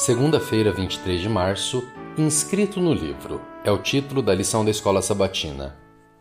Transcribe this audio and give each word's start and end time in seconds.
Segunda-feira, 0.00 0.72
23 0.72 1.20
de 1.20 1.28
março, 1.28 1.86
inscrito 2.16 2.80
no 2.80 2.94
livro. 2.94 3.38
É 3.62 3.70
o 3.70 3.76
título 3.76 4.22
da 4.22 4.34
lição 4.34 4.64
da 4.64 4.70
escola 4.70 5.02
sabatina. 5.02 5.76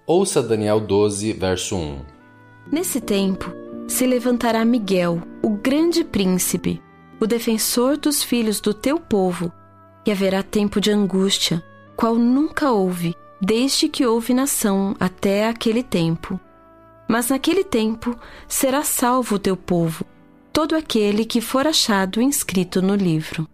Ouça 0.06 0.44
Daniel 0.44 0.82
12, 0.82 1.32
verso 1.32 1.78
1. 1.78 2.02
Nesse 2.70 3.00
tempo 3.00 3.54
se 3.88 4.06
levantará 4.06 4.66
Miguel, 4.66 5.21
o 5.42 5.52
grande 5.52 6.04
príncipe, 6.04 6.84
o 7.21 7.26
defensor 7.26 7.96
dos 7.96 8.21
filhos 8.21 8.60
do 8.60 8.74
teu 8.74 9.00
povo, 9.00 9.50
e 10.06 10.11
haverá 10.11 10.43
tempo 10.43 10.82
de 10.82 10.92
angústia, 10.92 11.64
qual 11.96 12.16
nunca 12.16 12.74
houve, 12.74 13.16
desde 13.42 13.88
que 13.88 14.06
houve 14.06 14.34
nação 14.34 14.93
até 15.00 15.48
aquele 15.48 15.84
tempo. 15.84 16.38
Mas 17.07 17.30
naquele 17.30 17.64
tempo 17.64 18.14
será 18.46 18.84
salvo 18.84 19.36
o 19.36 19.39
teu 19.39 19.56
povo, 19.56 20.04
todo 20.52 20.75
aquele 20.75 21.24
que 21.24 21.39
for 21.39 21.66
achado 21.66 22.21
inscrito 22.21 22.82
no 22.82 22.93
livro. 22.93 23.48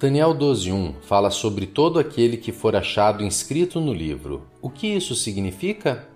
Daniel 0.00 0.34
12:1 0.34 0.94
fala 1.02 1.30
sobre 1.30 1.66
todo 1.66 1.98
aquele 1.98 2.38
que 2.38 2.52
for 2.52 2.74
achado 2.74 3.22
inscrito 3.22 3.78
no 3.78 3.92
livro. 3.92 4.46
O 4.62 4.70
que 4.70 4.86
isso 4.86 5.14
significa? 5.14 6.08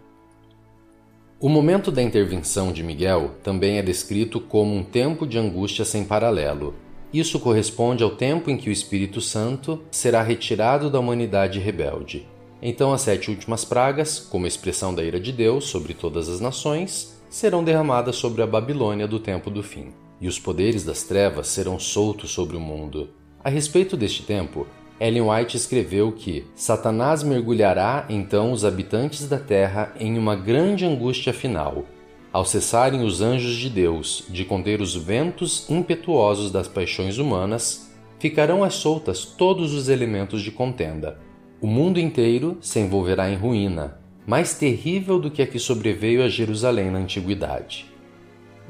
O 1.38 1.50
momento 1.50 1.92
da 1.92 2.02
intervenção 2.02 2.72
de 2.72 2.82
Miguel 2.82 3.32
também 3.42 3.76
é 3.76 3.82
descrito 3.82 4.40
como 4.40 4.74
um 4.74 4.82
tempo 4.82 5.26
de 5.26 5.38
angústia 5.38 5.84
sem 5.84 6.02
paralelo. 6.02 6.74
Isso 7.12 7.38
corresponde 7.38 8.02
ao 8.02 8.12
tempo 8.12 8.50
em 8.50 8.56
que 8.56 8.70
o 8.70 8.72
Espírito 8.72 9.20
Santo 9.20 9.82
será 9.90 10.22
retirado 10.22 10.88
da 10.88 10.98
humanidade 10.98 11.58
rebelde. 11.58 12.26
Então, 12.62 12.90
as 12.90 13.02
sete 13.02 13.30
últimas 13.30 13.66
pragas, 13.66 14.18
como 14.18 14.46
expressão 14.46 14.94
da 14.94 15.04
ira 15.04 15.20
de 15.20 15.30
Deus 15.30 15.66
sobre 15.66 15.92
todas 15.92 16.30
as 16.30 16.40
nações, 16.40 17.22
serão 17.28 17.62
derramadas 17.62 18.16
sobre 18.16 18.40
a 18.40 18.46
Babilônia 18.46 19.06
do 19.06 19.20
tempo 19.20 19.50
do 19.50 19.62
fim, 19.62 19.92
e 20.22 20.26
os 20.26 20.38
poderes 20.38 20.84
das 20.84 21.02
trevas 21.02 21.48
serão 21.48 21.78
soltos 21.78 22.30
sobre 22.30 22.56
o 22.56 22.60
mundo. 22.60 23.10
A 23.44 23.50
respeito 23.50 23.94
deste 23.94 24.22
tempo, 24.22 24.66
Ellen 24.98 25.28
White 25.28 25.54
escreveu 25.54 26.10
que 26.10 26.46
Satanás 26.54 27.22
mergulhará 27.22 28.06
então 28.08 28.52
os 28.52 28.64
habitantes 28.64 29.28
da 29.28 29.38
terra 29.38 29.92
em 30.00 30.16
uma 30.16 30.34
grande 30.34 30.86
angústia 30.86 31.30
final, 31.30 31.84
ao 32.32 32.46
cessarem 32.46 33.04
os 33.04 33.20
anjos 33.20 33.56
de 33.56 33.68
Deus 33.68 34.24
de 34.30 34.46
conter 34.46 34.80
os 34.80 34.96
ventos 34.96 35.68
impetuosos 35.68 36.50
das 36.50 36.66
paixões 36.66 37.18
humanas, 37.18 37.94
ficarão 38.18 38.64
às 38.64 38.76
soltas 38.76 39.26
todos 39.26 39.74
os 39.74 39.90
elementos 39.90 40.40
de 40.40 40.50
contenda. 40.50 41.18
O 41.60 41.66
mundo 41.66 42.00
inteiro 42.00 42.56
se 42.62 42.80
envolverá 42.80 43.28
em 43.30 43.36
ruína, 43.36 44.00
mais 44.26 44.54
terrível 44.54 45.18
do 45.18 45.30
que 45.30 45.42
a 45.42 45.46
que 45.46 45.58
sobreveio 45.58 46.24
a 46.24 46.30
Jerusalém 46.30 46.90
na 46.90 46.98
antiguidade. 46.98 47.92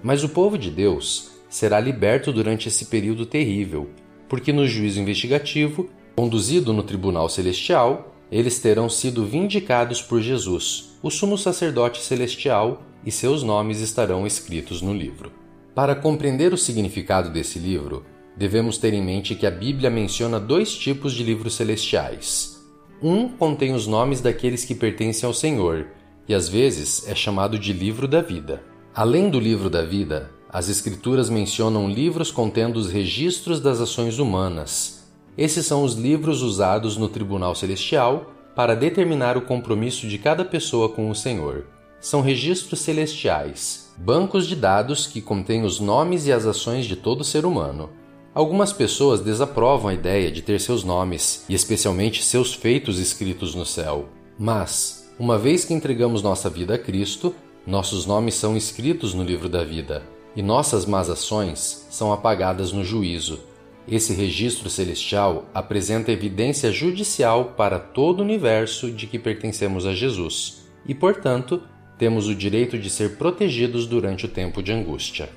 Mas 0.03 0.25
o 0.25 0.29
povo 0.29 0.59
de 0.59 0.69
Deus 0.69 1.31
será 1.49 1.79
liberto 1.79 2.33
durante 2.33 2.67
esse 2.67 2.87
período 2.87 3.25
terrível 3.25 3.89
porque 4.29 4.53
no 4.53 4.67
juízo 4.67 5.01
investigativo, 5.01 5.89
conduzido 6.17 6.73
no 6.73 6.83
tribunal 6.83 7.29
celestial, 7.29 8.15
eles 8.31 8.59
terão 8.59 8.89
sido 8.89 9.25
vindicados 9.25 10.03
por 10.03 10.21
Jesus, 10.21 10.97
o 11.03 11.11
sumo 11.11 11.37
sacerdote 11.37 12.03
celestial, 12.03 12.83
e 13.05 13.11
seus 13.11 13.43
nomes 13.43 13.81
estarão 13.81 14.27
escritos 14.27 14.81
no 14.81 14.95
livro. 14.95 15.31
Para 15.75 15.95
compreender 15.95 16.53
o 16.53 16.59
significado 16.59 17.31
desse 17.31 17.59
livro, 17.59 18.05
devemos 18.37 18.79
ter 18.79 18.95
em 18.95 19.03
mente 19.03 19.35
que 19.35 19.47
a 19.47 19.51
Bíblia 19.51 19.91
menciona 19.91 20.41
dois 20.41 20.75
tipos 20.75 21.13
de 21.13 21.23
livros 21.23 21.55
celestiais. 21.55 22.65
Um 23.03 23.29
contém 23.29 23.75
os 23.75 23.87
nomes 23.87 24.21
daqueles 24.21 24.65
que 24.65 24.75
pertencem 24.75 25.27
ao 25.27 25.35
Senhor, 25.35 25.89
e 26.27 26.35
às 26.35 26.49
vezes 26.49 27.07
é 27.07 27.15
chamado 27.15 27.59
de 27.59 27.73
livro 27.73 28.09
da 28.09 28.23
vida. 28.23 28.63
Além 28.95 29.29
do 29.29 29.39
livro 29.39 29.69
da 29.69 29.83
vida, 29.85 30.31
as 30.55 30.69
Escrituras 30.69 31.29
mencionam 31.29 31.91
livros 31.91 32.31
contendo 32.31 32.77
os 32.77 32.89
registros 32.89 33.59
das 33.59 33.81
ações 33.81 34.21
humanas. 34.21 35.03
Esses 35.37 35.67
são 35.67 35.83
os 35.83 35.95
livros 35.95 36.43
usados 36.43 36.97
no 36.97 37.09
Tribunal 37.09 37.57
Celestial 37.57 38.31
para 38.55 38.77
determinar 38.77 39.37
o 39.37 39.43
compromisso 39.43 40.07
de 40.07 40.17
cada 40.17 40.45
pessoa 40.45 40.89
com 40.89 41.11
o 41.11 41.15
Senhor. 41.15 41.67
São 42.01 42.21
registros 42.21 42.79
celestiais, 42.83 43.93
bancos 43.99 44.47
de 44.47 44.55
dados 44.55 45.09
que 45.09 45.21
contêm 45.21 45.65
os 45.65 45.81
nomes 45.81 46.25
e 46.29 46.33
as 46.33 46.47
ações 46.47 46.87
de 46.87 46.95
todo 46.95 47.25
ser 47.25 47.45
humano. 47.45 47.91
Algumas 48.33 48.73
pessoas 48.73 49.19
desaprovam 49.19 49.89
a 49.89 49.95
ideia 49.95 50.31
de 50.31 50.41
ter 50.41 50.61
seus 50.61 50.85
nomes 50.85 51.45
e 51.49 51.55
especialmente 51.55 52.23
seus 52.23 52.55
feitos 52.55 53.01
escritos 53.01 53.57
no 53.57 53.67
céu. 53.67 54.09
Mas, 54.39 55.13
uma 55.19 55.37
vez 55.37 55.65
que 55.65 55.75
entregamos 55.75 56.23
nossa 56.23 56.49
vida 56.49 56.77
a 56.77 56.79
Cristo, 56.79 57.35
nossos 57.67 58.07
nomes 58.07 58.35
são 58.35 58.57
escritos 58.57 59.15
no 59.15 59.25
livro 59.25 59.49
da 59.49 59.65
vida 59.65 60.14
e 60.37 60.43
nossas 60.43 60.85
más 60.85 61.09
ações 61.09 61.87
são 61.91 62.13
apagadas 62.13 62.73
no 62.73 62.85
juízo. 62.85 63.41
Esse 63.87 64.15
registro 64.15 64.71
celestial 64.71 65.45
apresenta 65.53 66.11
evidência 66.11 66.73
judicial 66.73 67.55
para 67.57 67.79
todo 67.79 68.21
o 68.21 68.23
universo 68.23 68.91
de 68.91 69.07
que 69.07 69.19
pertencemos 69.19 69.87
a 69.87 69.95
Jesus 69.95 70.65
e, 70.87 70.95
portanto, 70.95 71.63
temos 71.99 72.27
o 72.27 72.35
direito 72.35 72.79
de 72.79 72.91
ser 72.91 73.17
protegidos 73.17 73.87
durante 73.87 74.27
o 74.27 74.29
tempo 74.29 74.63
de 74.63 74.73
angústia. 74.73 75.29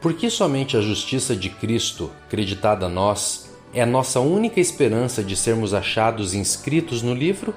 Por 0.00 0.14
que 0.14 0.30
somente 0.30 0.76
a 0.76 0.80
justiça 0.80 1.36
de 1.36 1.50
Cristo, 1.50 2.10
creditada 2.28 2.86
a 2.86 2.88
nós, 2.88 3.50
é 3.72 3.82
a 3.82 3.86
nossa 3.86 4.18
única 4.18 4.58
esperança 4.58 5.22
de 5.22 5.36
sermos 5.36 5.74
achados 5.74 6.34
inscritos 6.34 7.02
no 7.02 7.14
livro? 7.14 7.54